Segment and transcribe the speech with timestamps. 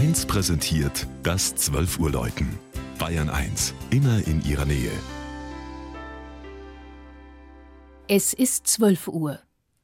[0.00, 2.58] 1 präsentiert das 12 Uhr Läuten.
[2.98, 4.90] Bayern 1, immer in ihrer Nähe.
[8.08, 9.40] Es ist 12 Uhr.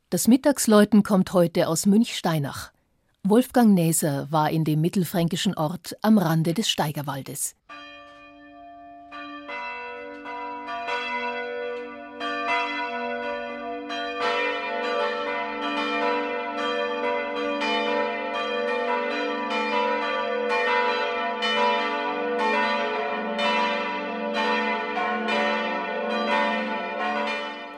[0.09, 2.73] Das Mittagsläuten kommt heute aus Münchsteinach.
[3.25, 7.55] Wolfgang Näser war in dem mittelfränkischen Ort am Rande des Steigerwaldes.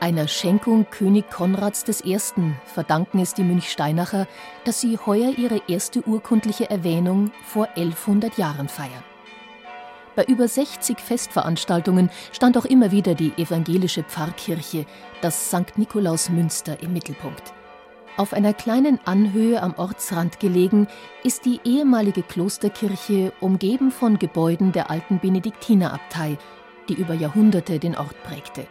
[0.09, 2.17] Einer Schenkung König Konrads I.
[2.65, 4.27] verdanken es die Münchsteinacher,
[4.65, 9.05] dass sie heuer ihre erste urkundliche Erwähnung vor 1100 Jahren feiern.
[10.17, 14.87] Bei über 60 Festveranstaltungen stand auch immer wieder die evangelische Pfarrkirche,
[15.21, 15.77] das St.
[15.77, 17.53] Nikolaus Münster, im Mittelpunkt.
[18.17, 20.89] Auf einer kleinen Anhöhe am Ortsrand gelegen
[21.23, 26.39] ist die ehemalige Klosterkirche, umgeben von Gebäuden der alten Benediktinerabtei,
[26.89, 28.67] die über Jahrhunderte den Ort prägte.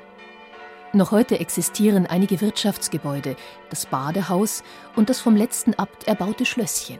[0.97, 3.35] Noch heute existieren einige Wirtschaftsgebäude,
[3.69, 4.63] das Badehaus
[4.95, 6.97] und das vom letzten Abt erbaute Schlösschen.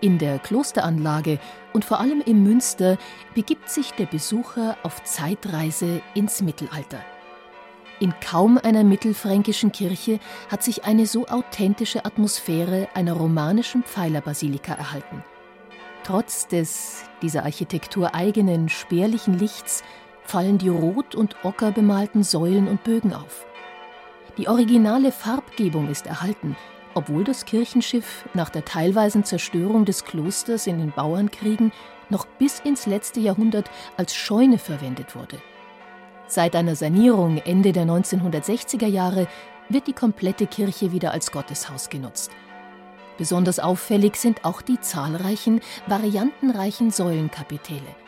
[0.00, 1.38] In der Klosteranlage
[1.72, 2.98] und vor allem im Münster
[3.36, 6.98] begibt sich der Besucher auf Zeitreise ins Mittelalter.
[8.00, 10.18] In kaum einer mittelfränkischen Kirche
[10.50, 15.22] hat sich eine so authentische Atmosphäre einer romanischen Pfeilerbasilika erhalten.
[16.02, 19.84] Trotz des dieser Architektur eigenen spärlichen Lichts
[20.28, 23.46] fallen die rot und ocker bemalten Säulen und Bögen auf.
[24.36, 26.54] Die originale Farbgebung ist erhalten,
[26.92, 31.72] obwohl das Kirchenschiff nach der teilweisen Zerstörung des Klosters in den Bauernkriegen
[32.10, 35.38] noch bis ins letzte Jahrhundert als Scheune verwendet wurde.
[36.26, 39.28] Seit einer Sanierung Ende der 1960er Jahre
[39.70, 42.30] wird die komplette Kirche wieder als Gotteshaus genutzt.
[43.16, 47.96] Besonders auffällig sind auch die zahlreichen, variantenreichen Säulenkapitelle–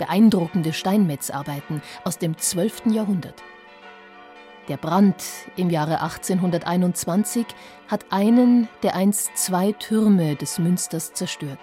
[0.00, 2.86] beeindruckende Steinmetzarbeiten aus dem 12.
[2.86, 3.42] Jahrhundert.
[4.68, 5.22] Der Brand
[5.56, 7.44] im Jahre 1821
[7.86, 11.58] hat einen der einst zwei Türme des Münsters zerstört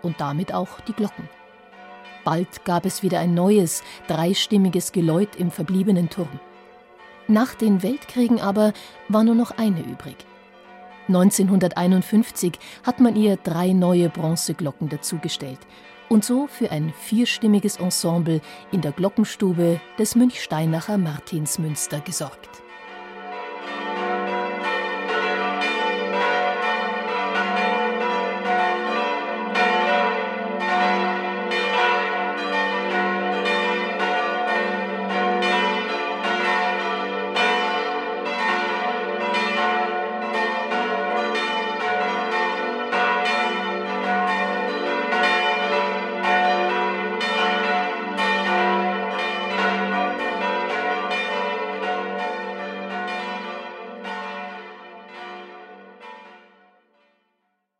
[0.00, 1.28] und damit auch die Glocken.
[2.24, 6.40] Bald gab es wieder ein neues, dreistimmiges Geläut im verbliebenen Turm.
[7.28, 8.72] Nach den Weltkriegen aber
[9.08, 10.16] war nur noch eine übrig.
[11.08, 15.60] 1951 hat man ihr drei neue Bronzeglocken dazugestellt
[16.12, 22.62] und so für ein vierstimmiges Ensemble in der Glockenstube des Münchsteinacher Martinsmünster gesorgt.